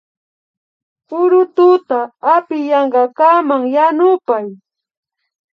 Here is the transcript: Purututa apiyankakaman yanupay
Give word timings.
Purututa 1.07 1.99
apiyankakaman 2.35 3.61
yanupay 3.75 4.47